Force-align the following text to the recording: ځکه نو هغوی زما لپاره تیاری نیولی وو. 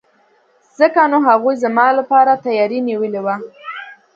ځکه 0.79 1.01
نو 1.11 1.17
هغوی 1.27 1.53
زما 1.63 1.87
لپاره 1.99 2.41
تیاری 2.45 2.79
نیولی 2.87 3.21
وو. 3.25 3.35